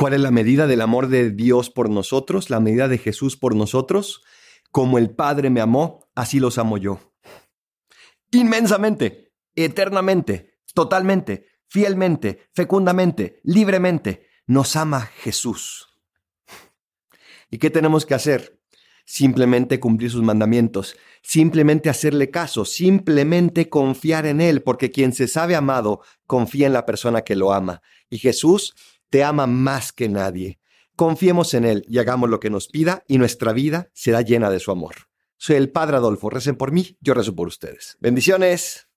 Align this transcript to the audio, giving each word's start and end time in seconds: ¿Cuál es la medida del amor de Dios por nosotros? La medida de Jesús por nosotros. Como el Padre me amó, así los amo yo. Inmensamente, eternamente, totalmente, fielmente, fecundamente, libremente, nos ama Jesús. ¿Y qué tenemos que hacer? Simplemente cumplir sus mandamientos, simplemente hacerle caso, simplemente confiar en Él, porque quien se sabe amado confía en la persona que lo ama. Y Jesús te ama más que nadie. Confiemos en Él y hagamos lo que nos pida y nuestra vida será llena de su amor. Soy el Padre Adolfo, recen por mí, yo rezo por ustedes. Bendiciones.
¿Cuál 0.00 0.14
es 0.14 0.20
la 0.20 0.30
medida 0.30 0.66
del 0.66 0.80
amor 0.80 1.08
de 1.08 1.30
Dios 1.30 1.68
por 1.68 1.90
nosotros? 1.90 2.48
La 2.48 2.58
medida 2.58 2.88
de 2.88 2.96
Jesús 2.96 3.36
por 3.36 3.54
nosotros. 3.54 4.22
Como 4.70 4.96
el 4.96 5.10
Padre 5.10 5.50
me 5.50 5.60
amó, 5.60 6.08
así 6.14 6.40
los 6.40 6.56
amo 6.56 6.78
yo. 6.78 7.12
Inmensamente, 8.30 9.34
eternamente, 9.54 10.58
totalmente, 10.72 11.48
fielmente, 11.68 12.48
fecundamente, 12.54 13.40
libremente, 13.44 14.26
nos 14.46 14.74
ama 14.74 15.02
Jesús. 15.02 15.86
¿Y 17.50 17.58
qué 17.58 17.68
tenemos 17.68 18.06
que 18.06 18.14
hacer? 18.14 18.58
Simplemente 19.04 19.80
cumplir 19.80 20.10
sus 20.10 20.22
mandamientos, 20.22 20.96
simplemente 21.20 21.90
hacerle 21.90 22.30
caso, 22.30 22.64
simplemente 22.64 23.68
confiar 23.68 24.24
en 24.24 24.40
Él, 24.40 24.62
porque 24.62 24.90
quien 24.90 25.12
se 25.12 25.28
sabe 25.28 25.56
amado 25.56 26.00
confía 26.26 26.66
en 26.66 26.72
la 26.72 26.86
persona 26.86 27.20
que 27.20 27.36
lo 27.36 27.52
ama. 27.52 27.82
Y 28.08 28.16
Jesús 28.16 28.74
te 29.10 29.24
ama 29.24 29.46
más 29.46 29.92
que 29.92 30.08
nadie. 30.08 30.58
Confiemos 30.96 31.54
en 31.54 31.64
Él 31.64 31.84
y 31.88 31.98
hagamos 31.98 32.30
lo 32.30 32.40
que 32.40 32.50
nos 32.50 32.68
pida 32.68 33.04
y 33.06 33.18
nuestra 33.18 33.52
vida 33.52 33.90
será 33.92 34.22
llena 34.22 34.50
de 34.50 34.60
su 34.60 34.70
amor. 34.70 34.94
Soy 35.36 35.56
el 35.56 35.70
Padre 35.70 35.96
Adolfo, 35.96 36.30
recen 36.30 36.56
por 36.56 36.72
mí, 36.72 36.96
yo 37.00 37.14
rezo 37.14 37.34
por 37.34 37.48
ustedes. 37.48 37.96
Bendiciones. 38.00 38.89